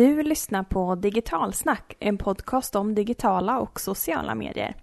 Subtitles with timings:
[0.00, 4.76] Du lyssnar på Digitalsnack, en podcast om digitala och sociala medier.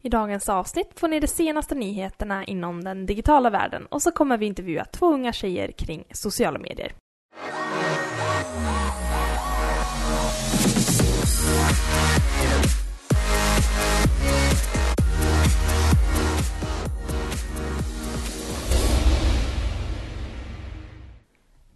[0.00, 4.38] I dagens avsnitt får ni de senaste nyheterna inom den digitala världen och så kommer
[4.38, 6.92] vi intervjua två unga tjejer kring sociala medier.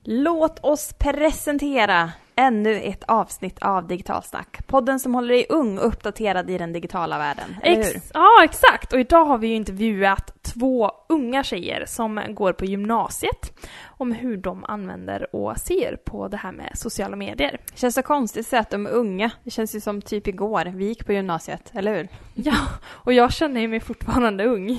[0.05, 4.67] Låt oss presentera ännu ett avsnitt av Digitalsnack.
[4.67, 7.97] Podden som håller dig ung och uppdaterad i den digitala världen, eller hur?
[7.97, 8.93] Ex- ja, exakt.
[8.93, 14.37] Och idag har vi ju intervjuat två unga tjejer som går på gymnasiet om hur
[14.37, 17.59] de använder och ser på det här med sociala medier.
[17.75, 19.31] Känns så konstigt att säga att de är unga.
[19.45, 20.65] Det känns ju som typ igår.
[20.65, 22.09] Vi gick på gymnasiet, eller hur?
[22.35, 22.57] Ja,
[22.87, 24.79] och jag känner mig fortfarande ung.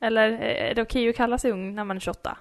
[0.00, 2.36] Eller eh, är det okej att kalla sig ung när man är 28?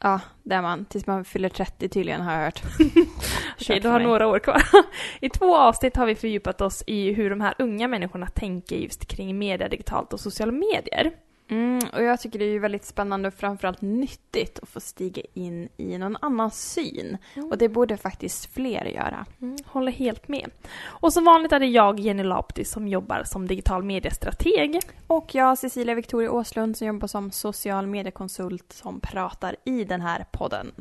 [0.00, 0.84] Ja, det är man.
[0.84, 2.62] Tills man fyller 30 tydligen, har jag hört.
[3.60, 4.06] Okej, du har mig.
[4.06, 4.62] några år kvar.
[5.20, 9.06] I två avsnitt har vi fördjupat oss i hur de här unga människorna tänker just
[9.06, 11.12] kring media, digitalt och sociala medier.
[11.48, 15.68] Mm, och jag tycker det är väldigt spännande och framförallt nyttigt att få stiga in
[15.76, 17.18] i någon annans syn.
[17.50, 19.26] Och det borde faktiskt fler göra.
[19.40, 20.50] Mm, håller helt med.
[20.82, 24.80] Och som vanligt är det jag, Jenny Lapti, som jobbar som digital mediestrateg.
[25.06, 30.26] Och jag, Cecilia Victoria Åslund, som jobbar som social mediekonsult som pratar i den här
[30.32, 30.72] podden.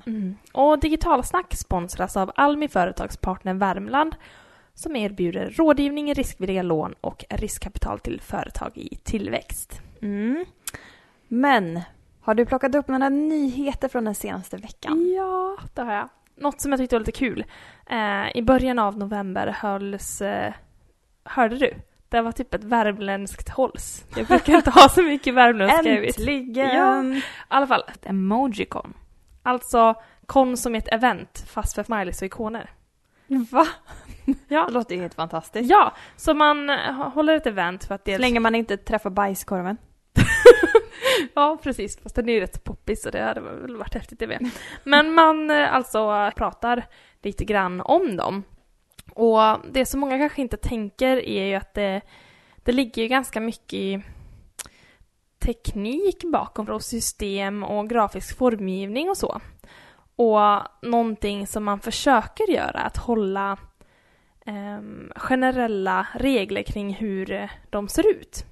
[0.52, 4.16] Och Digitalsnack sponsras av Almi Företagspartner Värmland
[4.74, 9.82] som erbjuder rådgivning, riskvilliga lån och riskkapital till företag i tillväxt.
[10.06, 10.46] Mm.
[11.28, 11.82] Men,
[12.22, 15.14] har du plockat upp några nyheter från den senaste veckan?
[15.16, 16.10] Ja, det har jag.
[16.36, 17.46] Något som jag tyckte var lite kul.
[17.90, 20.22] Eh, I början av november hölls...
[20.22, 20.54] Eh,
[21.24, 21.74] hörde du?
[22.10, 24.06] Det var typ ett värmländskt hålls.
[24.16, 26.20] Jag brukar inte ha så mycket värmländska i mitt.
[26.20, 27.16] Äntligen!
[27.16, 28.94] I alla fall, ett emojicon.
[29.44, 29.96] Alltså
[30.26, 32.70] kon som ett event fast för smileys och ikoner.
[33.28, 33.68] Va?
[34.48, 34.66] Ja.
[34.68, 35.70] Det låter ju helt fantastiskt.
[35.70, 38.22] Ja, så man eh, håller ett event för att Så dels...
[38.22, 39.78] länge man inte träffar bajskorven.
[41.34, 42.00] Ja, precis.
[42.00, 44.50] Fast den är ju rätt poppis så det hade väl varit häftigt det med.
[44.84, 46.86] Men man eh, alltså pratar
[47.22, 48.44] lite grann om dem.
[49.14, 49.40] Och
[49.72, 52.02] det som många kanske inte tänker är ju att det,
[52.56, 54.02] det ligger ju ganska mycket i
[55.40, 59.42] teknik bakom och system och grafisk formgivning och så.
[60.16, 63.58] Och någonting som man försöker göra att hålla
[64.46, 64.80] eh,
[65.16, 68.46] generella regler kring hur de ser ut.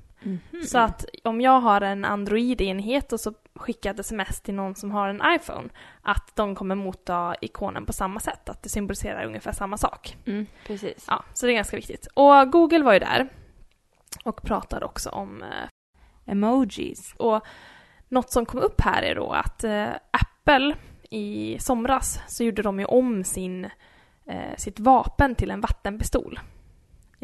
[0.67, 4.75] Så att om jag har en Android-enhet och så skickar jag ett sms till någon
[4.75, 5.69] som har en iPhone,
[6.01, 10.17] att de kommer motta ikonen på samma sätt, att det symboliserar ungefär samma sak.
[10.25, 11.05] Mm, precis.
[11.07, 12.07] Ja, så det är ganska viktigt.
[12.13, 13.29] Och Google var ju där
[14.23, 15.69] och pratade också om eh,
[16.25, 17.13] Emojis.
[17.17, 17.45] och
[18.09, 20.75] något som kom upp här är då att eh, Apple
[21.09, 23.65] i somras så gjorde de ju om sin,
[24.25, 26.39] eh, sitt vapen till en vattenpistol.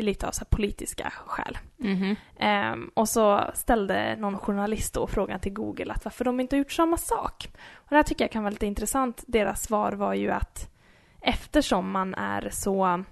[0.02, 1.58] Lite av så politiska skäl.
[1.78, 2.16] Mhm.
[2.40, 6.72] Ehm, och så ställde någon journalist då frågan till Google att varför de inte gjort
[6.72, 7.50] samma sak.
[7.74, 9.24] Och det här tycker jag kan vara lite intressant.
[9.28, 10.70] Deras svar var ju att
[11.22, 13.04] eftersom man är så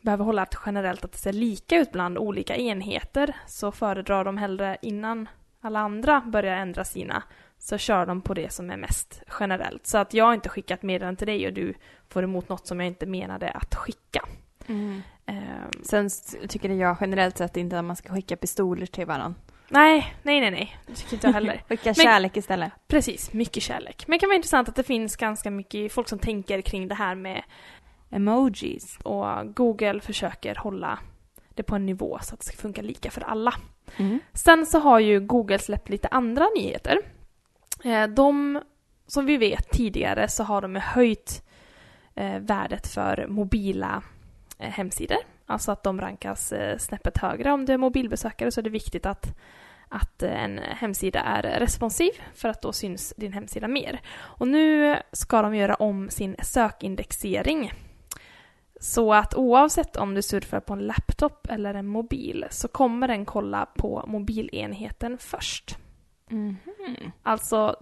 [0.00, 4.38] behöver hålla att generellt att det ser lika ut bland olika enheter så föredrar de
[4.38, 5.28] hellre innan
[5.60, 7.22] alla andra börjar ändra sina
[7.58, 9.86] så kör de på det som är mest generellt.
[9.86, 11.74] Så att jag har inte skickat meddelanden till dig och du
[12.08, 14.24] får emot något som jag inte menade att skicka.
[14.66, 15.02] Mm.
[15.26, 16.08] Ehm, Sen
[16.48, 19.40] tycker jag generellt sett inte att man ska skicka pistoler till varandra.
[19.68, 20.76] nej, nej, nej, nej.
[20.86, 21.62] Det tycker inte jag heller.
[21.68, 22.72] Skicka kärlek istället.
[22.88, 24.04] Precis, mycket kärlek.
[24.06, 26.94] Men det kan vara intressant att det finns ganska mycket folk som tänker kring det
[26.94, 27.42] här med
[28.10, 28.98] Emojis.
[29.02, 30.98] och Google försöker hålla
[31.54, 33.54] det på en nivå så att det ska funka lika för alla.
[33.96, 34.20] Mm.
[34.32, 36.98] Sen så har ju Google släppt lite andra nyheter.
[37.84, 38.60] Eh, De,
[39.06, 41.42] som vi vet tidigare så har de höjt
[42.14, 44.02] eh, värdet för mobila
[44.58, 45.18] hemsidor.
[45.46, 47.52] Alltså att de rankas eh, snäppet högre.
[47.52, 49.38] Om du är mobilbesökare så är det viktigt att,
[49.88, 54.00] att eh, en hemsida är responsiv för att då syns din hemsida mer.
[54.18, 57.72] Och nu ska de göra om sin sökindexering.
[58.80, 63.24] Så att oavsett om du surfar på en laptop eller en mobil så kommer den
[63.24, 65.78] kolla på mobilenheten först.
[66.28, 66.56] Mhm.
[67.22, 67.76] Alltså,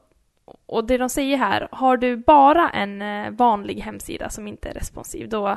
[0.66, 4.75] och det de säger här, har du bara en eh, vanlig hemsida som inte är
[4.75, 5.56] responsiv, då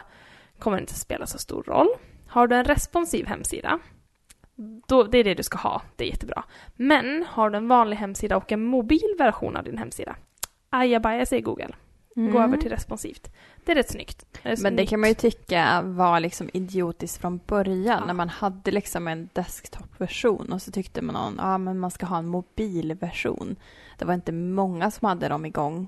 [0.60, 1.88] kommer inte spela så stor roll.
[2.28, 3.80] Har du en responsiv hemsida,
[4.88, 6.44] då, det är det du ska ha, det är jättebra.
[6.76, 10.16] Men har du en vanlig hemsida och en mobil version av din hemsida,
[10.70, 11.76] ajabaja säger Google.
[12.16, 12.36] Gå Mm.
[12.42, 13.32] över till responsivt.
[13.66, 14.26] Det är rätt snyggt.
[14.44, 18.06] Det är Men det kan man ju tycka var liksom idiotiskt från början Ja.
[18.06, 22.06] när man hade liksom en desktop-version och så tyckte man någon, ja men man ska
[22.06, 23.56] ha en mobilversion.
[23.98, 25.88] Det var inte många som hade dem igång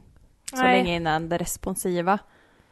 [0.50, 0.78] så Nej.
[0.78, 2.20] länge innan det responsiva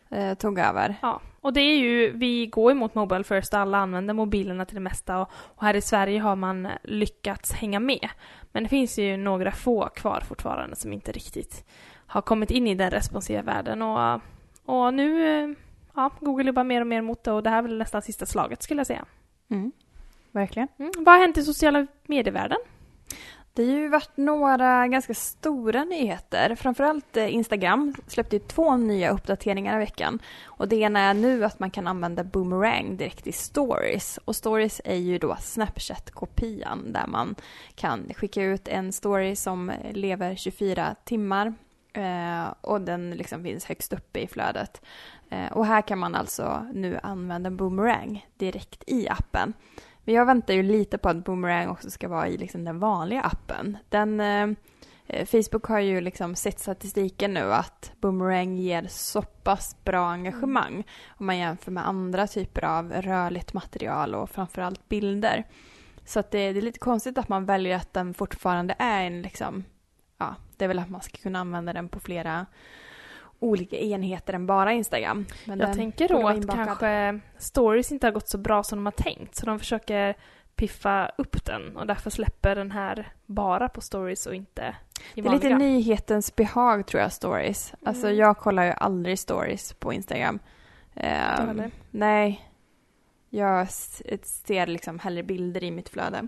[0.09, 0.95] eh, tog över.
[1.01, 4.81] Ja, och det är ju, vi går emot Mobile First, alla använder mobilerna till det
[4.81, 8.09] mesta och, och här i Sverige har man lyckats hänga med.
[8.51, 11.65] Men det finns ju några få kvar fortfarande som inte riktigt
[12.07, 14.21] har kommit in i den responsiva världen och,
[14.65, 15.49] och nu, eh,
[15.95, 18.25] ja, Google jobbar mer och mer mot det och det här är väl nästan sista
[18.25, 19.05] slaget skulle jag säga.
[19.49, 19.71] Mm.
[20.31, 20.67] Verkligen.
[20.79, 20.91] Mm.
[20.97, 22.57] Vad har hänt i sociala medievärlden?
[23.57, 26.55] Det har ju varit några ganska stora nyheter.
[26.55, 30.19] Framförallt eh, Instagram släppte ju två nya uppdateringar i veckan.
[30.43, 34.19] Och det ena är nu att man kan använda Boomerang direkt i stories.
[34.25, 37.35] Och stories är ju då Snapchat-kopian där man
[37.75, 41.53] kan skicka ut en story som lever 24 timmar
[41.93, 44.81] eh, och den liksom finns högst uppe i flödet.
[45.29, 49.53] Eh, och här kan man alltså nu använda Boomerang direkt i appen.
[50.07, 53.21] Men jag väntar ju lite på att Boomerang också ska vara i liksom den vanliga
[53.21, 53.77] appen.
[53.89, 60.09] Den, eh, Facebook har ju liksom sett statistiken nu att Boomerang ger så pass bra
[60.09, 60.83] engagemang mm.
[61.17, 65.43] om man jämför med andra typer av rörligt material och framförallt bilder.
[66.05, 69.21] Så att det, det, är lite konstigt att man väljer att den fortfarande är en
[69.21, 69.63] liksom,
[70.17, 72.45] ja, det är väl att man ska kunna använda den på flera
[73.39, 75.25] olika enheter än bara Instagram.
[75.45, 78.91] Men jag tänker då att kanske stories inte har gått så bra som de har
[78.91, 80.15] tänkt så de försöker
[80.55, 84.75] piffa upp den och därför släpper den här bara på stories och inte
[85.15, 87.73] i Det är lite nyhetens behag tror jag, stories.
[87.73, 87.87] Mm.
[87.87, 90.39] Alltså jag kollar ju aldrig stories på Instagram.
[90.95, 92.43] Um, nej.
[93.29, 96.27] Jag ser liksom hellre bilder i mitt flöde.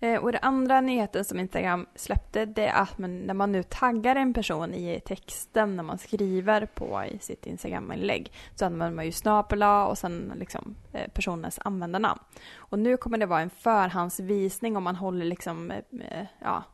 [0.00, 3.62] Eh, och det andra nyheten som Instagram släppte det är att man, när man nu
[3.62, 9.04] taggar en person i texten när man skriver på i sitt Instagram-inlägg så använder man
[9.04, 12.20] ju snabel och sen liksom eh, personens användarnamn.
[12.56, 16.64] Och nu kommer det vara en förhandsvisning om man håller liksom, eh, ja,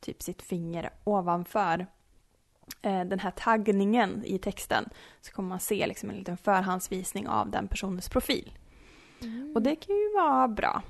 [0.00, 1.86] typ sitt finger ovanför
[2.82, 4.88] den här taggningen i texten
[5.20, 8.52] så kommer man se liksom en liten förhandsvisning av den personens profil.
[9.22, 9.52] Mm.
[9.54, 10.82] Och det kan ju vara bra.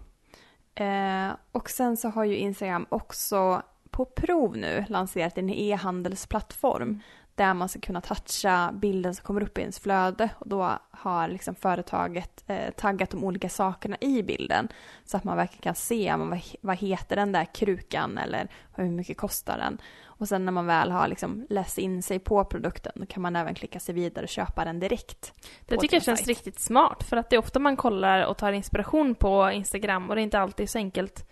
[0.76, 7.00] Eh, och sen så har ju Instagram också på prov nu lanserat en e-handelsplattform mm
[7.36, 11.28] där man ska kunna toucha bilden som kommer upp i ens flöde och då har
[11.28, 14.68] liksom företaget eh, taggat de olika sakerna i bilden
[15.04, 19.16] så att man verkligen kan se vad, vad heter den där krukan eller hur mycket
[19.16, 19.78] kostar den.
[20.04, 23.36] Och sen när man väl har liksom läst in sig på produkten då kan man
[23.36, 25.32] även klicka sig vidare och köpa den direkt.
[25.66, 26.28] Det tycker jag känns sajt.
[26.28, 30.14] riktigt smart för att det är ofta man kollar och tar inspiration på Instagram och
[30.14, 31.28] det är inte alltid så enkelt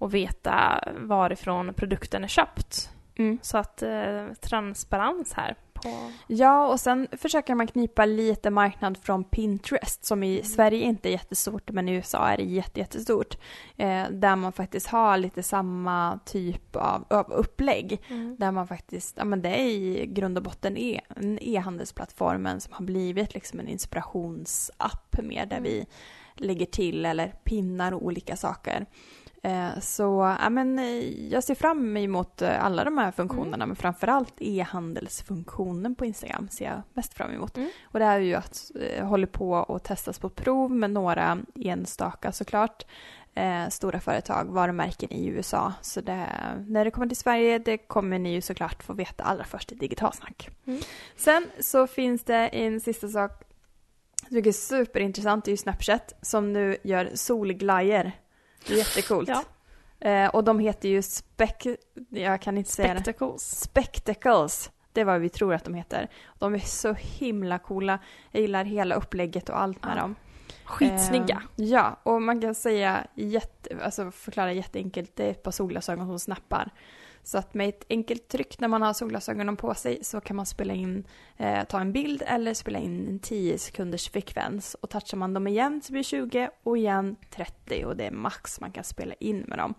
[0.00, 2.90] att veta varifrån produkten är köpt.
[3.18, 3.38] Mm.
[3.42, 6.10] Så att eh, transparens här på...
[6.26, 10.44] Ja, och sen försöker man knipa lite marknad från Pinterest som i mm.
[10.44, 13.38] Sverige inte är jättestort men i USA är det jättestort.
[13.76, 18.02] Eh, där man faktiskt har lite samma typ av, av upplägg.
[18.08, 18.36] Mm.
[18.38, 21.00] Där man faktiskt, ja men det är i grund och botten e,
[21.40, 25.62] e-handelsplattformen som har blivit liksom en inspirationsapp mer där mm.
[25.62, 25.86] vi
[26.34, 28.86] lägger till eller pinnar olika saker.
[29.42, 33.68] Eh, så ja, men, eh, jag ser fram emot eh, alla de här funktionerna mm.
[33.68, 37.56] men framförallt e-handelsfunktionen på Instagram ser jag mest fram emot.
[37.56, 37.70] Mm.
[37.84, 38.70] Och det är ju att
[39.02, 42.84] håller på att testas på prov med några enstaka såklart
[43.34, 45.72] eh, stora företag, varumärken i USA.
[45.82, 46.26] Så det,
[46.66, 49.74] när det kommer till Sverige det kommer ni ju såklart få veta allra först i
[49.74, 50.50] Digitalsnack.
[50.66, 50.80] Mm.
[51.16, 53.44] Sen så finns det en sista sak
[54.28, 57.10] tycker är superintressant, det är ju Snapchat som nu gör
[58.66, 59.28] Jättecoolt.
[59.28, 59.44] Ja.
[60.08, 61.50] Eh, och de heter ju Spec...
[62.08, 63.60] Jag kan inte säga Spectacles.
[63.60, 64.70] Spectacles.
[64.92, 66.08] Det är vad vi tror att de heter.
[66.38, 67.98] De är så himla coola.
[68.30, 70.00] Jag gillar hela upplägget och allt med ja.
[70.00, 70.14] dem.
[70.64, 71.42] Skitsnygga.
[71.56, 76.06] Eh, ja, och man kan säga jätte, alltså förklara jätteenkelt, det är ett par solglasögon
[76.06, 76.70] som snappar.
[77.28, 80.46] Så att med ett enkelt tryck när man har solglasögonen på sig så kan man
[80.46, 81.06] spela in,
[81.36, 84.74] eh, ta en bild eller spela in en 10 sekunders frekvens.
[84.74, 88.10] Och touchar man dem igen så blir det 20 och igen 30 och det är
[88.10, 89.74] max man kan spela in med dem.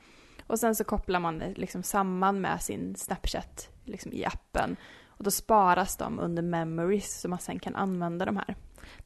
[0.48, 4.76] Och sen så kopplar man det liksom samman med sin Snapchat liksom i appen.
[5.08, 8.56] Och då sparas de under memories så man sen kan använda de här.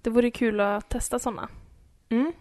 [0.02, 1.50] Det vore kul att testa sådana.
[2.10, 2.34] Mm.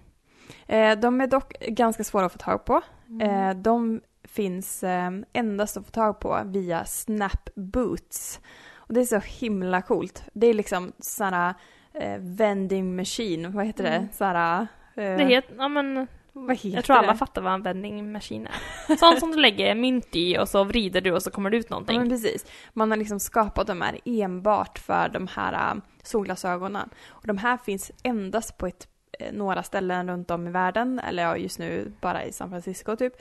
[0.67, 2.81] Eh, de är dock ganska svåra att få tag på.
[3.09, 3.21] Mm.
[3.21, 8.41] Eh, de finns eh, endast att få tag på via Snap Boots.
[8.75, 10.25] Och det är så himla coolt.
[10.33, 11.55] Det är liksom sådana
[11.95, 13.91] eh, vending machine, vad heter det?
[13.91, 14.09] Mm.
[14.13, 17.19] Sådana, eh, det heter, ja men vad heter jag tror alla det?
[17.19, 18.97] fattar vad en vending machine är.
[18.97, 21.71] Sånt som du lägger mynt i och så vrider du och så kommer det ut
[21.71, 21.95] någonting.
[21.97, 22.47] Ja men precis.
[22.73, 26.89] Man har liksom skapat de här enbart för de här uh, solglasögonen.
[27.09, 28.89] Och de här finns endast på ett,
[29.19, 32.97] eh, några ställen runt om i världen, eller ja, just nu bara i San Francisco
[32.97, 33.13] typ.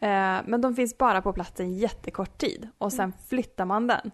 [0.00, 3.16] Eh, men de finns bara på plats en jättekort tid och sen mm.
[3.28, 4.10] flyttar man den.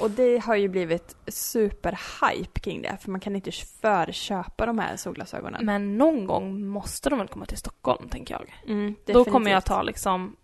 [0.00, 4.96] och det har ju blivit superhype kring det för man kan inte förköpa de här
[4.96, 5.66] solglasögonen.
[5.66, 8.54] Men någon gång måste de väl komma till Stockholm, tänker jag.
[8.66, 10.36] Mm, Då kommer jag ta liksom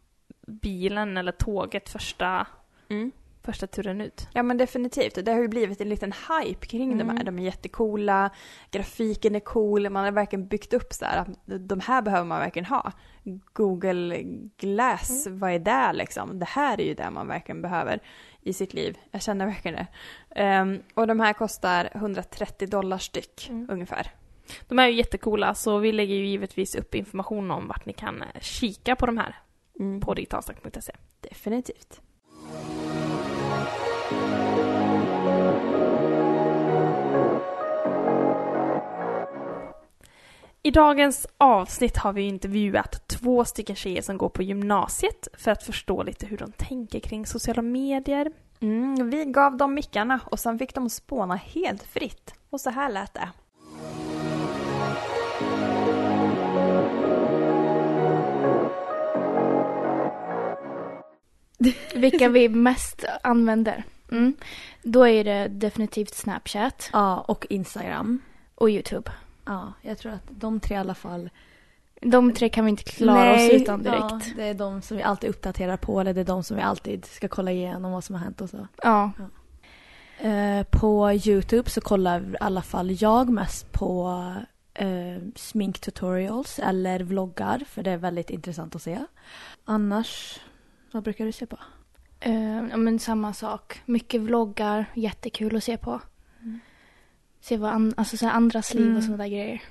[0.46, 2.46] bilen eller tåget första,
[2.88, 3.12] Mm.
[3.44, 4.28] Första turen ut.
[4.32, 5.24] Ja men definitivt.
[5.24, 7.20] Det har ju blivit en liten hype kring de här.
[7.20, 7.24] Mm.
[7.24, 8.30] De är jättecoola,
[8.70, 11.28] grafiken är cool, man har verkligen byggt upp så här att
[11.68, 12.92] de här behöver man verkligen ha.
[13.52, 14.22] Google
[14.56, 16.38] Glass, vad är det liksom?
[16.38, 18.00] Det här är ju det man verkligen behöver
[18.40, 18.98] i sitt liv.
[19.10, 19.86] Jag känner verkligen det.
[20.40, 23.66] Ehm, och de här kostar 130 dollar styck Mm.
[23.70, 24.10] ungefär.
[24.68, 28.24] De är ju jättecoola, så vi lägger ju givetvis upp information om vart ni kan
[28.40, 29.38] kika på de här
[29.80, 30.00] Mm.
[30.00, 30.92] på digitalsnack.se.
[31.20, 32.00] Definitivt.
[40.66, 45.62] I dagens avsnitt har vi intervjuat två stycken tjejer som går på gymnasiet för att
[45.62, 48.32] förstå lite hur de tänker kring sociala medier.
[48.60, 52.34] Mm, vi gav dem mickarna och sen fick de spåna helt fritt.
[52.50, 53.28] Och så här lät det.
[61.94, 63.84] Vilka vi mest använder.
[64.10, 64.34] Mm.
[64.82, 68.22] Då är det definitivt Snapchat Ja, och Instagram.
[68.54, 69.10] och YouTube.
[69.44, 71.30] Ja, jag tror att de tre i alla fall.
[72.00, 74.02] De tre kan vi inte klara Nej, oss utan direkt.
[74.02, 76.62] Ja, det är de som vi alltid uppdaterar på eller det är de som vi
[76.62, 78.68] alltid ska kolla igenom vad som har hänt och så.
[78.82, 79.10] Ja.
[80.18, 84.22] Eh, på Youtube så kollar i alla fall jag mest på
[84.74, 88.98] eh, sminktutorials eller vloggar för det är väldigt intressant att se.
[89.64, 90.40] Annars,
[90.92, 91.58] vad brukar du se på?
[92.20, 93.82] Eh, ja, men samma sak.
[93.84, 96.00] Mycket vloggar, jättekul att se på.
[97.44, 97.48] Mm.
[97.48, 98.96] Se vad an- alltså, så här andras liv Mm.
[98.96, 99.62] och sådana där grejer.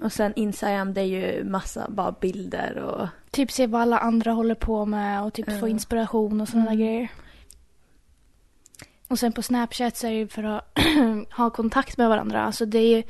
[0.00, 4.32] Och sen Instagram det är ju massa bara bilder och Typ se vad alla andra
[4.32, 5.68] håller på med och typ få Ja.
[5.68, 6.78] inspiration och sådana Mm.
[6.78, 7.08] där grejer.
[9.08, 10.78] Och sen på Snapchat så är det ju för att
[11.36, 12.42] ha kontakt med varandra.
[12.42, 13.02] Alltså det är ju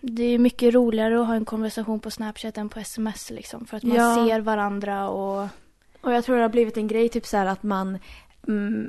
[0.00, 3.66] det är mycket roligare att ha en konversation på Snapchat än på sms liksom.
[3.66, 4.14] För att man Ja.
[4.14, 5.48] ser varandra och
[6.00, 8.00] Och jag tror det har blivit en grej typ så här att man mm,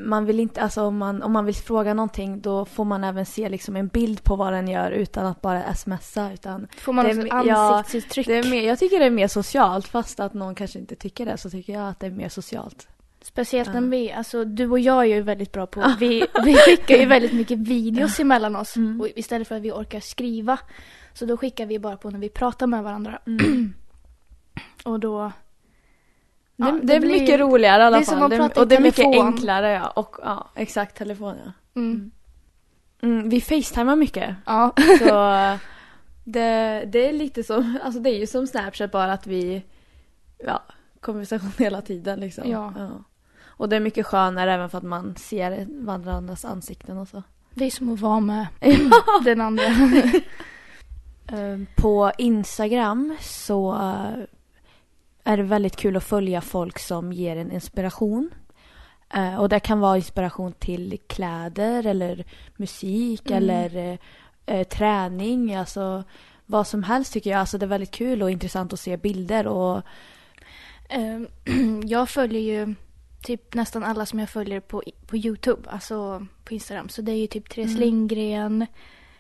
[0.05, 3.25] man vill inte, alltså om man, om man vill fråga någonting då får man även
[3.25, 7.05] se liksom en bild på vad den gör utan att bara smsa utan får man
[7.05, 8.27] Det också ja, ansiktsuttryck.
[8.27, 11.25] det är mer, jag tycker det är mer socialt fast att någon kanske inte tycker
[11.25, 12.88] det så tycker jag att det är mer socialt.
[13.22, 13.88] Speciellt när Ja.
[13.88, 17.34] vi, alltså du och jag är ju väldigt bra på, vi, vi skickar ju väldigt
[17.34, 18.75] mycket videos emellan oss.
[18.75, 19.08] Mm.
[19.15, 20.60] Istället för att vi orkar skriva.
[21.13, 23.20] Så då skickar vi bara på när vi pratar med varandra.
[24.84, 25.31] Och då...
[26.62, 28.34] Det, Ja, det, det är blir- mycket roligare i alla det fall.
[28.34, 29.88] i och det är mycket enklare ja.
[29.88, 31.51] Och, ja, exakt telefon ja.
[31.82, 32.12] Mm.
[33.01, 34.36] Mm, vi facetimar mycket.
[34.46, 34.74] Ja.
[35.00, 35.06] Så
[36.24, 39.63] det, det är lite som, alltså det är ju som Snapchat bara att vi,
[40.46, 40.63] ja,
[41.00, 42.50] konversation hela tiden liksom.
[42.50, 42.74] Ja.
[43.46, 47.24] Och det är mycket skönare även för att man ser varandras ansikten och så.
[47.53, 48.48] Det är som att vara med
[49.24, 49.63] den andra.
[51.27, 54.24] Ehm, På Instagram så eh,
[55.24, 58.30] är det väldigt kul att följa folk som ger en inspiration.
[59.13, 62.25] Eh, Och det kan vara inspiration till kläder eller
[62.58, 63.38] musik Mm.
[63.44, 63.98] eller
[64.46, 65.56] eh, träning.
[65.56, 66.04] Alltså
[66.46, 67.40] vad som helst tycker jag.
[67.40, 69.82] Alltså det är väldigt kul och intressant att se bilder och
[70.94, 71.28] Ehm,
[71.86, 72.75] jag följer ju
[73.24, 76.90] typ nästan alla som jag följer på, på YouTube, alltså på Instagram.
[76.90, 77.80] Så det är ju typ Therese Mm.
[77.80, 78.66] Lindgren,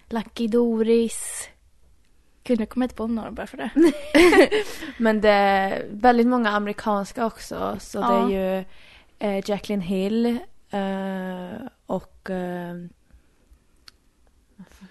[0.09, 1.49] Lucky Doris.
[2.43, 3.69] Gud, nu kommer jag inte på några bara för det.
[4.97, 7.77] Men det är väldigt många amerikanska också.
[7.79, 8.25] Så det Ja.
[8.25, 8.65] är ju
[9.19, 10.25] eh, Jacqueline Hill
[10.69, 12.29] eh, och...
[12.29, 12.75] Eh?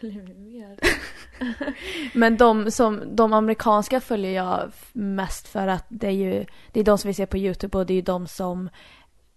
[2.14, 6.84] Men de, som, de amerikanska följer jag mest för att det är ju det är
[6.84, 8.70] de som vi ser på Youtube och det är ju de som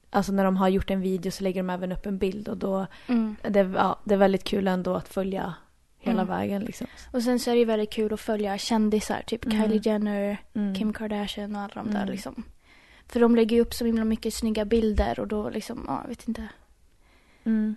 [0.10, 2.58] Alltså när de har gjort en video så lägger de även upp en bild och
[2.58, 3.36] då Mm.
[3.50, 5.53] det, ja, det är väldigt kul ändå att följa
[6.03, 6.27] hela Mm.
[6.38, 6.88] vägen liksom.
[7.12, 9.62] Och sen så är det ju väldigt kul att följa kändisar, typ Mm.
[9.62, 10.75] Kylie Jenner, Mm.
[10.75, 12.12] Kim Kardashian och alla de där Mm.
[12.12, 12.43] liksom.
[13.07, 16.10] För de lägger ju upp så himla mycket snygga bilder och då liksom, ja, jag
[16.10, 16.48] vet inte.
[17.43, 17.75] Mm.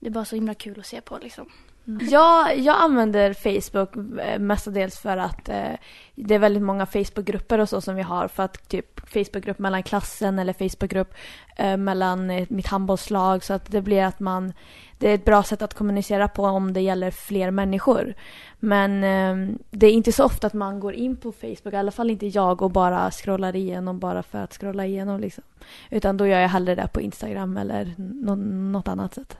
[0.00, 1.46] Det är bara så himla kul att se på liksom.
[1.86, 2.08] Mm.
[2.10, 5.72] Jag, jag använder Facebook eh, mestadels för att eh,
[6.14, 9.82] det är väldigt många Facebookgrupper och så som vi har för att typ Facebookgrupp mellan
[9.82, 11.14] klassen eller Facebookgrupp
[11.56, 14.52] eh, mellan eh, mitt handbollslag så att det blir att man
[14.98, 18.14] det är ett bra sätt att kommunicera på om det gäller fler människor.
[18.58, 21.90] Men eh, det är inte så ofta att man går in på Facebook, i alla
[21.90, 25.44] fall inte jag och bara scrollar igenom bara för att scrolla igenom liksom.
[25.90, 27.94] Utan då gör jag hellre det på Instagram eller
[28.72, 29.38] något annat sätt.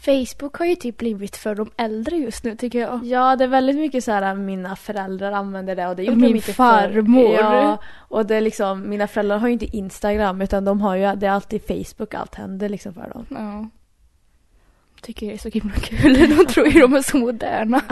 [0.00, 3.04] Facebook har ju typ blivit för de äldre just nu tycker jag.
[3.04, 6.32] Ja, det är väldigt mycket så här mina föräldrar använder det och det gjorde Min
[6.32, 7.36] de inte farmor.
[7.36, 7.42] Förr.
[7.42, 11.16] Ja, och det är liksom, mina föräldrar har ju inte Instagram utan de har ju,
[11.16, 13.26] det är alltid Facebook allt händer liksom för dem.
[13.30, 13.68] Ja.
[15.02, 16.14] Tycker det är så himla kul.
[16.36, 17.82] De tror ju de är så moderna.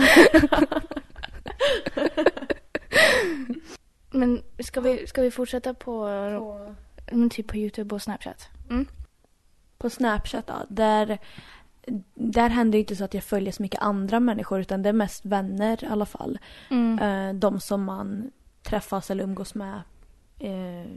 [4.11, 6.09] Men ska vi, ska vi fortsätta på,
[7.13, 8.49] men typ på Youtube och Snapchat?
[9.79, 11.19] På Snapchat då, där,
[12.14, 14.92] där händer ju inte så att jag följer så mycket andra människor utan det är
[14.92, 16.38] mest vänner i alla fall.
[16.71, 16.99] Mm.
[16.99, 18.30] Eh, de som man
[18.62, 19.80] träffas eller umgås med
[20.38, 20.90] eh,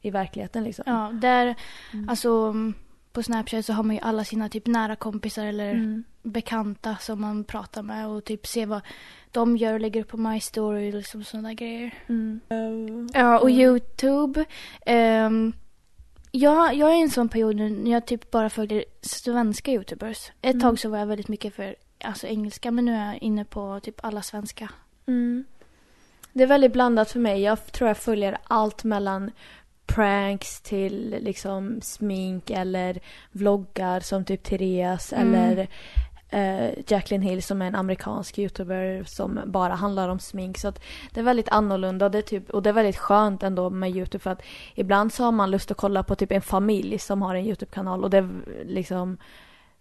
[0.00, 0.84] i verkligheten liksom.
[0.86, 1.54] Ja, där,
[1.92, 2.08] Mm.
[2.08, 2.54] alltså
[3.12, 6.04] på Snapchat så har man ju alla sina typ nära kompisar eller Mm.
[6.22, 8.80] bekanta som man pratar med och typ ser vad
[9.30, 11.94] de gör och lägger upp på My Story och liksom sådana grejer.
[12.08, 12.40] Mm.
[13.14, 13.50] Ja, och.
[13.50, 14.44] Youtube.
[15.26, 15.52] Um,
[16.36, 20.30] jag, jag är i en sån period när jag typ bara följer svenska Youtubers.
[20.42, 20.60] Ett Mm.
[20.60, 23.80] tag så var jag väldigt mycket för alltså, engelska men nu är jag inne på
[23.82, 24.68] typ alla svenska.
[25.06, 25.44] Mm.
[26.32, 27.42] Det är väldigt blandat för mig.
[27.42, 29.30] Jag tror jag följer allt mellan
[29.86, 33.00] pranks till liksom smink eller
[33.32, 35.34] vloggar som typ Therese Mm.
[35.34, 35.68] eller
[36.30, 40.58] eh, Jacqueline Hill som är en amerikansk youtuber som bara handlar om smink.
[40.58, 43.42] Så att det är väldigt annorlunda och det, är typ, och det är väldigt skönt
[43.42, 44.42] ändå med youtube för att
[44.74, 48.04] ibland så har man lust att kolla på typ en familj som har en youtube-kanal
[48.04, 48.28] och det är
[48.64, 49.18] liksom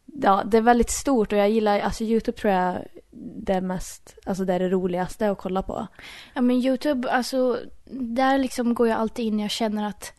[0.05, 2.75] Ja, det är väldigt stort och jag gillar, alltså Youtube tror jag
[3.15, 5.87] det är mest, alltså det är det roligaste att kolla på.
[6.33, 7.59] Ja men Youtube, alltså
[7.91, 10.13] där liksom går jag alltid in jag känner att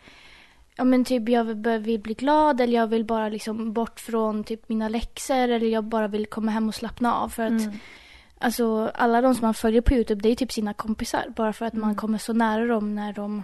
[0.76, 4.44] Ja men typ jag vill, vill bli glad eller jag vill bara liksom bort från
[4.44, 7.78] typ mina läxor eller jag bara vill komma hem och slappna av för att Mm.
[8.38, 11.24] Alltså alla de som man följer på Youtube det är typ sina kompisar.
[11.36, 11.96] Bara för att man Mm.
[11.96, 13.42] kommer så nära dem när de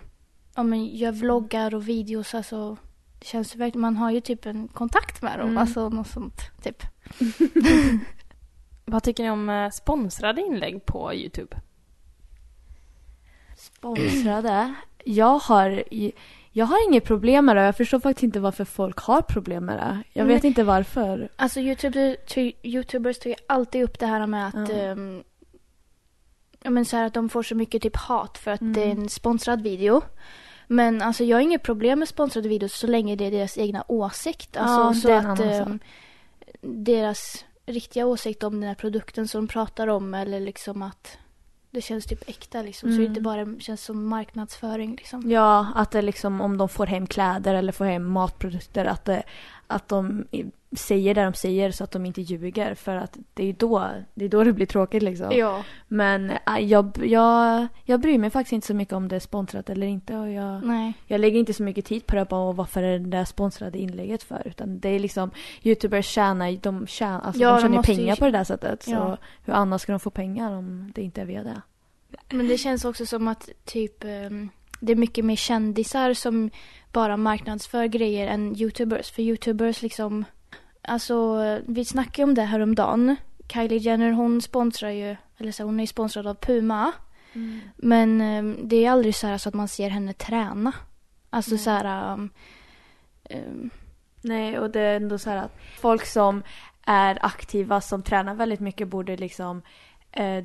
[0.54, 2.34] ja, men gör vloggar och videos.
[2.34, 2.76] Alltså,
[3.18, 5.48] det känns ju verkligen, man har ju typ en kontakt med dem.
[5.48, 5.58] Mm.
[5.58, 6.82] Alltså något sånt typ.
[8.84, 11.56] Vad tycker ni om eh, sponsrade inlägg på Youtube?
[13.56, 14.74] Sponsrade?
[15.04, 15.84] Jag har,
[16.52, 17.62] jag har inget problem med det.
[17.62, 20.02] Jag förstår faktiskt inte varför folk har problem med det.
[20.12, 20.48] Jag vet Nej.
[20.48, 21.28] inte varför.
[21.36, 22.16] Alltså YouTube,
[22.62, 25.22] Youtubers tar ju alltid upp det här med att Ja.
[26.62, 28.72] ja, men så här att de får så mycket typ hat för att Mm.
[28.72, 30.02] det är en sponsrad video.
[30.66, 33.84] Men alltså jag har inget problem med sponsrade videos så länge det är deras egna
[33.88, 34.56] åsikt.
[34.56, 35.78] Alltså Ja, så att ehm,
[36.60, 41.18] deras riktiga åsikt om den här produkten som de pratar om eller liksom att
[41.72, 42.88] det känns typ äkta liksom.
[42.88, 43.10] Så det Mm.
[43.10, 45.30] inte bara känns som marknadsföring liksom.
[45.30, 49.22] Ja, att det liksom om de får hem kläder eller får hem matprodukter att, det,
[49.72, 50.24] att de
[50.76, 54.24] säger det de säger så att de inte ljuger för att det är då det,
[54.24, 55.32] är då det blir tråkigt liksom.
[55.32, 55.64] Ja.
[55.88, 59.70] Men äh, jag, jag, jag bryr mig faktiskt inte så mycket om det är sponsrat
[59.70, 60.92] eller inte och jag, Nej.
[61.06, 64.22] jag lägger inte så mycket tid på det bara varför är det där sponsrade inlägget
[64.22, 65.30] för utan det är liksom
[65.62, 68.30] youtubers tjänar, de tjänar, alltså Ja, de de tjänar ju måste ju- pengar på det
[68.30, 69.16] där sättet så Ja.
[69.44, 71.62] hur annars ska de få pengar om det inte är via det?
[72.30, 74.48] Men det känns också som att typ ehm,
[74.82, 76.50] det är mycket mer kändisar som
[76.92, 79.10] bara marknadsför grejer än youtubers.
[79.10, 80.24] För youtubers liksom,
[80.82, 83.16] alltså vi snackade om det här om dagen.
[83.52, 86.92] Kylie Jenner hon sponsrar ju, eller så hon är ju sponsrad av Puma.
[87.76, 90.72] Men ehm, det är aldrig så här så att man ser henne träna.
[91.30, 91.58] Alltså Nej.
[91.58, 92.12] så här,
[93.24, 93.70] ehm,
[94.22, 96.42] Nej, och det är ändå så här att folk som
[96.86, 99.62] är aktiva, som tränar väldigt mycket borde liksom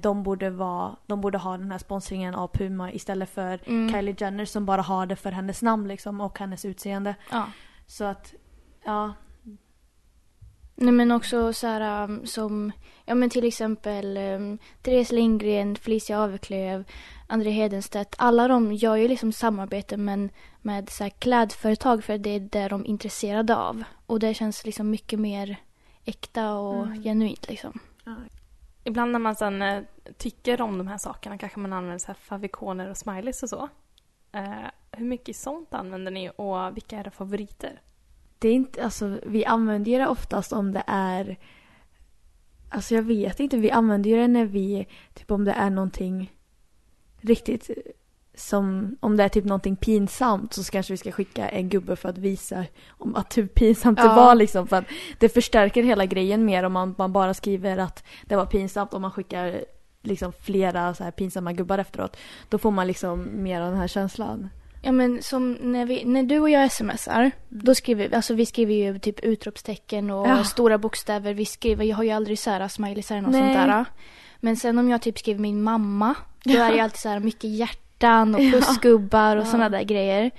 [0.01, 3.93] de borde, vara, de borde ha den här sponsringen av Puma istället för Mm.
[3.93, 7.15] Kylie Jenner som bara har det för hennes namn liksom och hennes utseende.
[7.31, 7.45] ja.
[7.87, 8.33] Så att,
[8.85, 9.13] ja.
[10.75, 12.71] Nej men också så här um, som,
[13.05, 16.83] ja men till exempel um, Therese Lindgren, Felicia Aveklev,
[17.27, 18.15] André Hedenstedt.
[18.17, 20.29] Alla de gör ju liksom samarbete men
[20.61, 23.83] med så här klädföretag för det är det de är intresserade av.
[24.05, 25.57] Och det känns liksom mycket mer
[26.05, 27.03] äkta och Mm.
[27.03, 27.79] genuint liksom.
[28.87, 29.83] Ibland när man sen eh,
[30.17, 33.69] tycker om de här sakerna kanske man använder så här favikoner och smileys och så.
[34.31, 37.81] Eh, hur mycket sånt använder ni och vilka är era favoriter?
[38.39, 41.37] Det är inte, alltså vi använder ju det oftast om det är
[42.69, 46.31] Alltså jag vet inte, vi använder ju det när vi, typ om det är någonting
[47.17, 47.69] riktigt
[48.39, 52.09] som, om det är typ någonting pinsamt så kanske vi ska skicka en gubbe för
[52.09, 54.15] att visa om att hur pinsamt det Ja.
[54.15, 54.67] var liksom.
[54.67, 54.85] För att
[55.19, 59.01] det förstärker hela grejen mer om man, man bara skriver att det var pinsamt om
[59.01, 59.61] man skickar
[60.03, 62.17] liksom flera så här pinsamma gubbar efteråt.
[62.49, 64.49] Då får man liksom mer av den här känslan.
[64.81, 68.45] Ja men som när, vi, när du och jag smsar, då skriver vi, alltså vi
[68.45, 70.43] skriver ju typ utropstecken och Ja.
[70.43, 71.33] stora bokstäver.
[71.33, 73.41] Vi skriver, jag har ju aldrig så här smileys eller något Nej.
[73.55, 73.85] sånt där.
[74.39, 77.49] Men sen om jag typ skriver min mamma, då är det alltid så här mycket
[77.49, 78.51] hjärta hjärtan och Ja.
[78.51, 79.45] plusgubbar och Ja.
[79.45, 80.31] sådana där grejer.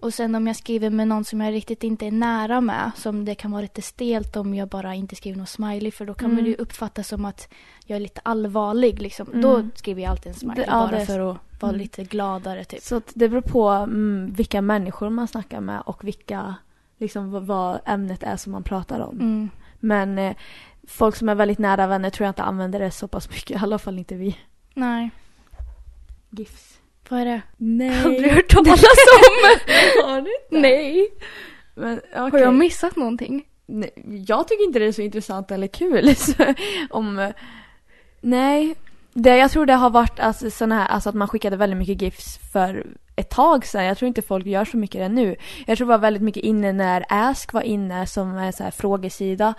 [0.00, 3.24] Och sen om jag skriver med någon som jag riktigt inte är nära med, som
[3.24, 6.24] det kan vara lite stelt om jag bara inte skriver någon smiley, för då kan
[6.30, 6.36] Mm.
[6.36, 7.48] man ju uppfattas som att
[7.86, 9.28] jag är lite allvarlig liksom.
[9.28, 9.40] Mm.
[9.40, 11.80] Då skriver jag alltid en smiley Det- bara det för att vara Mm.
[11.80, 12.82] lite gladare typ.
[12.82, 16.54] Så det beror på mm, vilka människor man snackar med och vilka,
[16.98, 19.14] liksom vad, vad ämnet är som man pratar om.
[19.20, 19.50] Mm.
[19.80, 20.36] Men eh,
[20.88, 23.64] folk som är väldigt nära vänner tror jag inte använder det så pass mycket, i
[23.64, 24.36] alla fall inte vi.
[24.74, 25.10] Nej.
[26.30, 26.78] GIFs.
[27.08, 27.42] Vad är det?
[27.56, 28.04] Nej.
[28.04, 28.90] Aldrig hört talas om.
[30.04, 30.68] Har du inte?
[30.68, 31.08] Nej.
[31.74, 32.40] Men, Har okej.
[32.40, 33.44] jag missat någonting?
[33.66, 33.92] Nej,
[34.26, 36.14] jag tycker inte det är så intressant eller kul.
[36.90, 37.32] Om,
[38.20, 38.74] nej,
[39.12, 42.02] det, jag tror det har varit alltså, såna här, alltså att man skickade väldigt mycket
[42.02, 43.84] GIFs för ett tag sedan.
[43.84, 45.36] Jag tror inte folk gör så mycket det nu.
[45.66, 48.70] Jag tror det var väldigt mycket inne när Ask var inne som är så här
[48.70, 49.54] frågesida.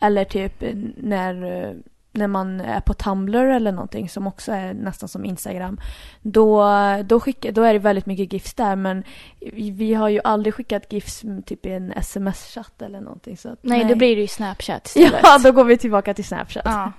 [0.00, 0.64] Eller typ
[0.96, 1.74] när, eh,
[2.12, 5.80] när man är på Tumblr eller någonting som också är nästan som Instagram.
[6.22, 6.66] Då,
[7.04, 9.04] då, skicka, då är det väldigt mycket GIFs där men
[9.52, 13.36] vi har ju aldrig skickat GIFs typ i en sms-chatt eller någonting.
[13.36, 15.20] Så att, Nej, då blir det ju Snapchat istället.
[15.22, 16.62] Ja, då går vi tillbaka till Snapchat.
[16.64, 16.92] Ja.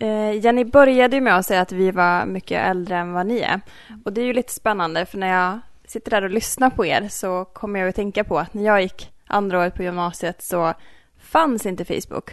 [0.00, 3.38] Eh, Jenny började ju med att säga att vi var mycket äldre än vad ni
[3.38, 3.60] är.
[4.04, 7.08] Och det är ju lite spännande för när jag sitter där och lyssnar på er
[7.08, 10.74] så kommer jag att tänka på att när jag gick andra året på gymnasiet så
[11.18, 12.30] fanns inte Facebook.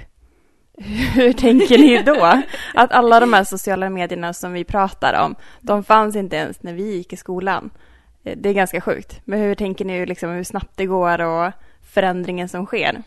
[1.14, 2.42] Hur tänker ni då?
[2.74, 6.74] Att alla de här sociala medierna som vi pratar om, de fanns inte ens när
[6.74, 7.70] vi gick i skolan.
[8.24, 9.22] Eh, det är ganska sjukt.
[9.26, 13.04] Men hur tänker ni liksom hur snabbt det går och förändringen som sker?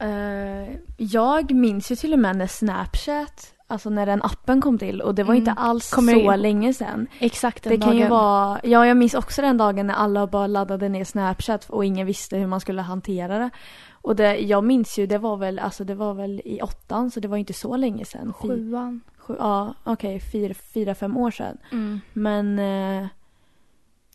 [0.00, 5.00] Eh, jag minns ju till och med när Snapchat, alltså när den appen kom till
[5.00, 5.38] och det var Mm.
[5.48, 7.06] inte alls Kommer så länge sedan.
[7.18, 7.98] Exakt den Det kan dagen.
[8.02, 11.84] ju vara, ja jag minns också den dagen när alla bara laddade ner Snapchat och
[11.84, 13.50] ingen visste hur man skulle hantera det.
[13.92, 17.20] Och det, jag minns ju, det var väl, alltså det var väl i åttan så
[17.20, 18.32] det var inte så länge sedan.
[18.32, 19.00] Sjuan.
[19.18, 21.58] sju, ja okej, fyra, fyra, fem år sedan.
[21.72, 22.00] Mm.
[22.12, 23.06] Men eh,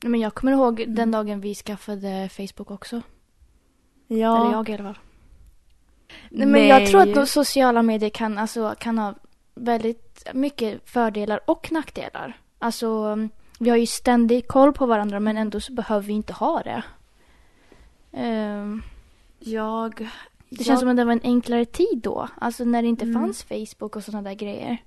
[0.05, 0.95] Men jag kommer ihåg Mm.
[0.95, 3.01] den dagen vi skaffade Facebook också.
[4.07, 4.41] ja.
[4.41, 4.97] Eller jag i alla fall.
[6.29, 9.13] Nej, men jag tror att sociala medier kan, alltså, kan ha
[9.57, 12.37] väldigt mycket fördelar och nackdelar.
[12.59, 13.17] Alltså,
[13.59, 16.83] vi har ju ständig koll på varandra men ändå så behöver vi inte ha det.
[18.13, 18.81] Ehm,
[19.39, 20.09] Jag...
[20.49, 22.27] det känns som att det var en enklare tid då.
[22.41, 23.21] Alltså när det inte Mm.
[23.21, 24.77] fanns Facebook och sådana där grejer.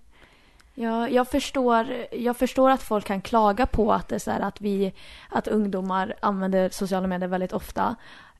[0.75, 4.61] Ja, jag förstår, jag förstår att folk kan klaga på att det är så att
[4.61, 4.93] vi,
[5.29, 7.97] att ungdomar använder sociala medier väldigt ofta.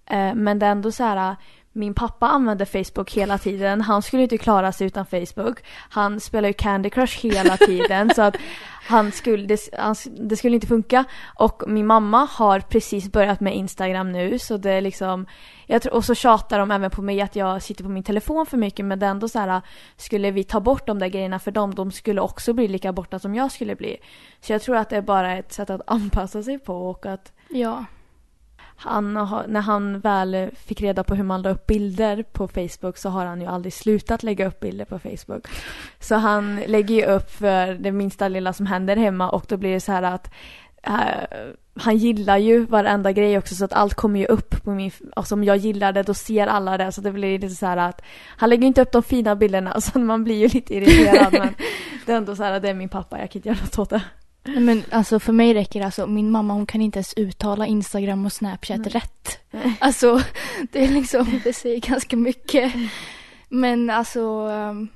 [0.07, 1.37] Eh, men det är ändå så här,
[1.73, 3.81] min pappa använder Facebook hela tiden.
[3.81, 5.59] Han skulle inte klara sig utan Facebook.
[5.91, 8.37] Han spelar ju Candy Crush hela tiden så att
[8.89, 11.05] han skulle, det, han, det skulle inte funka.
[11.35, 15.27] Och min mamma har precis börjat med Instagram nu så det är liksom
[15.67, 18.47] jag tror, och så tjatar de även på mig att jag sitter på min telefon
[18.47, 19.63] för mycket men det är ändå så här
[19.97, 23.19] skulle vi ta bort de där grejerna för dem, de skulle också bli lika borta
[23.19, 23.97] som jag skulle bli.
[24.41, 27.33] Så jag tror att det är bara ett sätt att anpassa sig på och att
[27.49, 27.85] Ja
[28.83, 32.97] han har, när han väl fick reda på hur man la upp bilder på Facebook
[32.97, 35.47] så har han ju aldrig slutat lägga upp bilder på Facebook.
[35.99, 39.73] Så han lägger ju upp för det minsta lilla som händer hemma och då blir
[39.73, 40.31] det så här att
[40.83, 44.91] eh, han gillar ju varenda grej också så att allt kommer ju upp på min,
[45.17, 47.77] alltså om jag gillar det då ser alla det så det blir lite så här
[47.77, 48.03] att
[48.37, 51.55] han lägger inte upp de fina bilderna så man blir ju lite irriterad men
[52.07, 53.91] det är ändå så här det är min pappa, jag kan inte göra något åt
[53.91, 54.03] det.
[54.45, 57.67] Nej, Men alltså för mig räcker det alltså, min mamma hon kan inte ens uttala
[57.67, 58.89] Instagram och Snapchat Nej.
[58.89, 59.39] rätt.
[59.79, 60.23] Alltså
[60.73, 62.73] det är liksom, det säger ganska mycket.
[63.49, 64.89] Men alltså, ehm,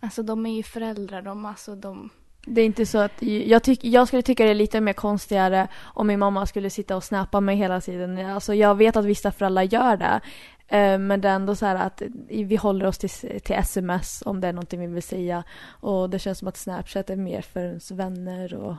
[0.00, 2.10] alltså de är ju föräldrar de, alltså de,
[2.48, 5.68] Det är inte så att, jag, tyck, jag skulle tycka det är lite mer konstigare
[5.82, 8.18] om min mamma skulle sitta och snappa mig hela tiden.
[8.26, 10.20] Alltså jag vet att vissa föräldrar gör det.
[10.76, 14.40] eh, Men det är ändå så här att vi håller oss till, till sms om
[14.40, 15.44] det är någonting vi vill säga.
[15.66, 18.74] Och det känns som att Snapchat är mer för ens vänner och...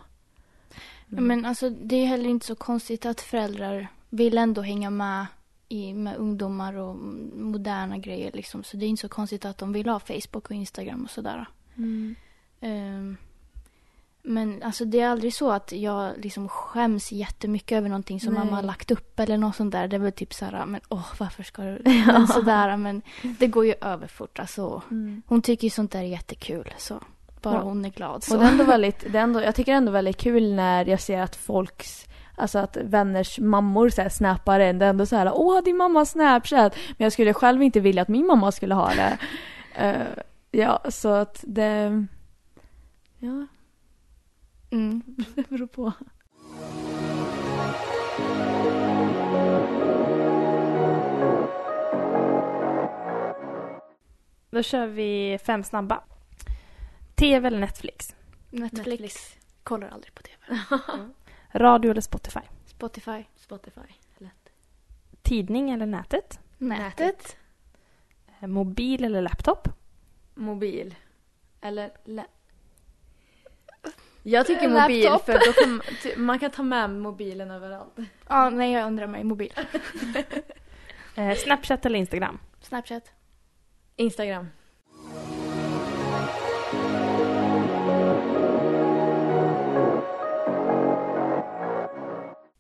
[1.09, 5.25] Ja, Men alltså det är heller inte så konstigt att föräldrar vill ändå hänga med
[5.69, 6.95] i, med ungdomar och
[7.35, 8.63] moderna grejer liksom.
[8.63, 11.45] Så det är inte så konstigt att de vill ha Facebook och Instagram och sådär.
[11.77, 12.15] Mm.
[12.61, 13.17] Ehm,
[14.27, 18.43] men alltså det är aldrig så att jag liksom skäms jättemycket över någonting som Nej.
[18.43, 19.87] mamma har lagt upp eller något sånt där.
[19.87, 22.77] Det är väl typ så här, men åh varför ska du men sådär.
[22.77, 23.01] Men
[23.39, 24.81] det går ju över fort alltså.
[24.91, 25.21] Mm.
[25.27, 26.99] Hon tycker ju sånt där är jättekul så.
[27.41, 27.61] Bara Ja.
[27.61, 28.33] hon är glad så.
[28.33, 30.53] Och det är ändå väldigt, det är ändå, jag tycker det är ändå väldigt kul
[30.53, 32.07] när jag ser att folks
[32.39, 34.79] Alltså att vänners mammor så här snappar en.
[34.79, 36.75] Det är ändå så här, åh din mamma har snapchat.
[36.97, 39.17] Men jag skulle själv inte vilja att min mamma skulle ha det.
[39.79, 40.07] Eh,
[40.51, 42.05] ja, så att det...
[43.19, 43.47] Ja,
[44.71, 45.01] Mm,
[45.35, 45.93] det beror på.
[54.49, 56.03] Då kör vi fem snabba.
[57.15, 58.15] TV eller Netflix?
[58.49, 58.87] Netflix.
[58.87, 59.37] Netflix.
[59.63, 60.61] Kollar aldrig på TV.
[60.93, 61.13] Mm.
[61.51, 62.39] Radio eller Spotify?
[62.65, 63.23] Spotify.
[63.35, 63.93] Spotify.
[64.17, 64.49] Lätt.
[65.21, 66.39] Tidning eller nätet?
[66.57, 66.99] Nätet.
[66.99, 67.37] nätet.
[68.41, 69.67] Mobil eller laptop?
[70.35, 70.95] Mobil.
[71.61, 72.25] Eller lä
[74.29, 74.91] jag tycker Laptop.
[74.91, 75.81] mobil för då kan,
[76.25, 77.95] man kan ta med mobilen överallt.
[78.27, 79.23] Ja, nej jag undrar mig.
[79.23, 79.53] Mobil.
[81.15, 82.39] Eh, Snapchat eller Instagram?
[82.61, 83.11] Snapchat.
[83.95, 84.47] Instagram.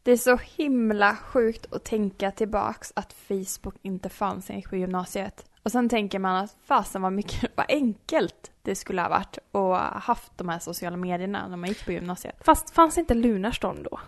[0.03, 4.69] Det är så himla sjukt att tänka tillbaks att Facebook inte fanns när jag gick
[4.69, 5.45] på gymnasiet.
[5.63, 10.03] Och sen tänker man att fasen vad mycket, vad enkelt det skulle ha varit att
[10.03, 12.35] haft de här sociala medierna när man gick på gymnasiet.
[12.41, 13.99] Fast fanns inte Lunarstorm då?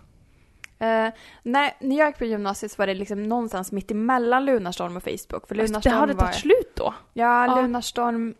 [0.86, 4.96] Eh, nej, när jag gick på gymnasiet så var det liksom någonstans mitt emellan Lunarstorm
[4.96, 5.48] och Facebook.
[5.48, 6.20] För det Lunarstorm hade var...
[6.20, 6.94] tagit slut då?
[7.12, 7.62] Ja, Ja.
[7.62, 8.34] Lunarstorm...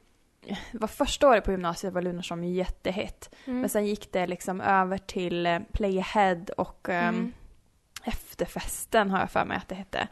[0.72, 3.34] Det var första året på gymnasiet var Lunarstorm jättehett.
[3.44, 3.60] Mm.
[3.60, 7.32] Men sen gick det liksom över till eh, Playahead och ehm, Mm.
[8.04, 10.08] efterfesten har jag för mig att det hette.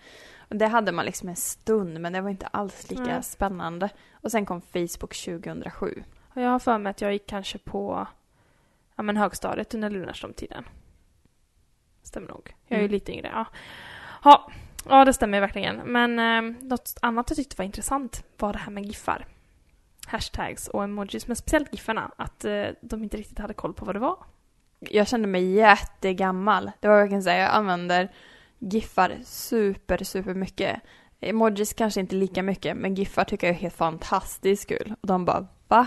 [0.49, 3.23] Det hade man liksom en stund men det var inte alls lika Nej.
[3.23, 3.89] spännande.
[4.13, 6.05] Och sen kom Facebook 2007.
[6.35, 8.07] Och jag har för mig att jag gick kanske på
[8.97, 10.65] ja, men högstadiet under Lunarstorm-tiden.
[12.03, 12.55] Stämmer nog.
[12.67, 12.93] Jag är ju Mm.
[12.93, 13.31] lite yngre.
[13.35, 13.47] Ja.
[14.25, 14.51] Ja,
[14.89, 15.77] ja, det stämmer verkligen.
[15.77, 19.27] Men eh, något annat jag tyckte var intressant var det här med giffar.
[20.07, 22.11] Hashtags och emojis, men speciellt giffarna.
[22.17, 24.17] Att eh, de inte riktigt hade koll på vad det var.
[24.79, 26.71] Jag kände mig jättegammal.
[26.81, 28.13] Det var verkligen så här, jag använder
[28.59, 30.81] giffar super, super mycket.
[31.21, 34.95] Emojis kanske inte lika mycket, men giffar tycker jag är helt fantastiskt kul.
[35.01, 35.87] Och de bara, va?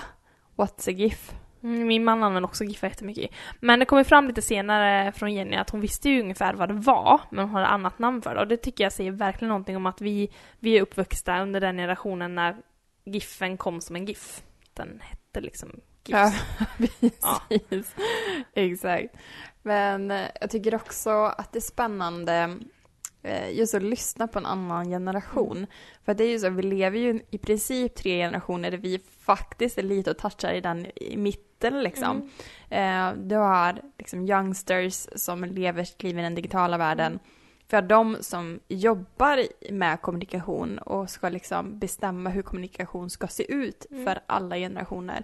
[0.55, 1.33] What's a GIF?
[1.63, 3.31] Mm, min man använder också GIFar jättemycket.
[3.59, 6.69] Men det kom ju fram lite senare från Jenny att hon visste ju ungefär vad
[6.69, 8.41] det var, men hon hade annat namn för det.
[8.41, 11.77] Och det tycker jag säger verkligen någonting om att vi, vi är uppvuxna under den
[11.77, 12.55] generationen när
[13.05, 14.43] GIFen kom som en GIF.
[14.73, 15.69] Den hette liksom
[16.07, 16.33] Ja,
[17.21, 17.41] Ja.
[17.49, 17.95] precis.
[18.53, 19.15] Exakt.
[19.61, 22.57] Men eh, jag tycker också att det är spännande
[23.23, 25.67] eh, just att lyssna på en annan generation.
[26.05, 29.77] För det är ju så, vi lever ju i princip tre generationer där vi faktiskt
[29.77, 32.29] är lite och touchar i den i mitten liksom.
[32.69, 37.19] Eh, du har liksom youngsters som lever sitt liv i den digitala världen.
[37.69, 43.85] För de som jobbar med kommunikation och ska liksom bestämma hur kommunikation ska se ut
[43.91, 44.05] Mm.
[44.05, 45.23] för alla generationer.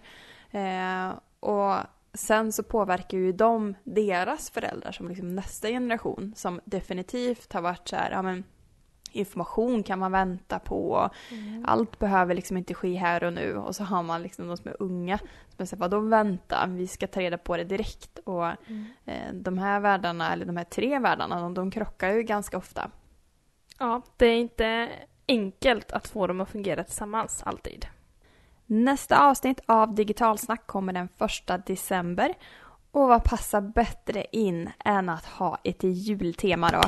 [0.52, 1.76] Eh, och
[2.14, 7.88] sen så påverkar ju de deras föräldrar som liksom nästa generation som definitivt har varit
[7.88, 8.44] så här, ja men
[9.12, 11.10] information kan man vänta på.
[11.32, 11.66] Mm.
[11.68, 13.56] Allt behöver liksom inte ske här och nu.
[13.58, 15.20] Och så har man liksom de som är unga
[15.58, 18.20] som säger vadå vänta, vi ska ta reda på det direkt.
[18.20, 18.86] Och Mm.
[19.06, 22.92] eh, de här världarna, eller de här tre världarna, de, de krockar ju ganska ofta.
[23.80, 24.90] Ja, det är inte
[25.28, 27.86] enkelt att få dem att fungera tillsammans alltid.
[28.68, 32.34] Nästa avsnitt av Digitalsnack kommer den första december.
[32.92, 36.82] Och vad passar bättre in än att ha ett jultema då?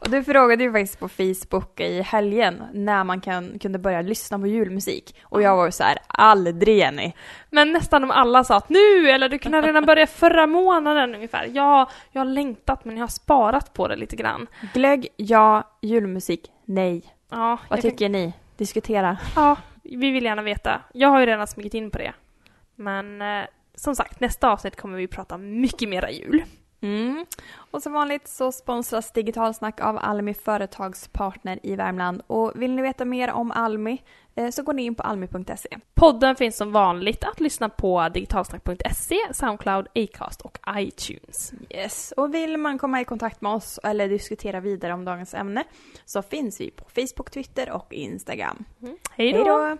[0.00, 4.38] Och du frågade ju faktiskt på Facebook i helgen när man kan, kunde börja lyssna
[4.38, 5.16] på julmusik.
[5.22, 7.12] Och jag var ju så här, aldrig Jenny.
[7.50, 11.50] Men nästan de alla sa att nu, eller du kunde redan börja förra månaden ungefär.
[11.54, 14.46] Ja, jag har längtat men jag har sparat på det lite grann.
[14.74, 15.62] Glögg, ja.
[15.82, 17.02] Julmusik, nej.
[17.30, 18.32] Ja, Vad jag kan- tycker ni?
[18.56, 19.16] Diskutera.
[19.36, 19.56] Ja,
[19.90, 20.82] vi vill gärna veta.
[20.94, 22.12] Jag har ju redan smugit in på det.
[22.74, 23.44] Men eh,
[23.74, 26.42] som sagt, nästa avsnitt kommer vi prata mycket mera jul.
[26.86, 27.26] Mm.
[27.70, 32.22] Och som vanligt så sponsras Digitalsnack av Almi Företagspartner i Värmland.
[32.26, 34.02] Och vill ni veta mer om Almi
[34.34, 35.68] eh, så går ni in på almi.se.
[35.94, 41.52] Podden finns som vanligt att lyssna på digitalsnack.se, Soundcloud, Acast och iTunes.
[41.70, 45.64] Yes, och vill man komma i kontakt med oss eller diskutera vidare om dagens ämne
[46.04, 48.64] så finns vi på Facebook, Twitter och Instagram.
[48.82, 48.96] Mm.
[49.10, 49.38] Hej då!
[49.38, 49.76] Hej då!